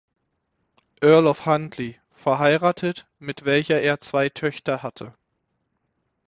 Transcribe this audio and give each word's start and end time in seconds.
Earl 1.03 1.27
of 1.27 1.45
Huntly, 1.45 1.99
verheiratet, 2.11 3.05
mit 3.19 3.45
welcher 3.45 3.79
er 3.81 4.01
zwei 4.01 4.29
Töchter 4.29 4.81
hatte. 4.81 5.13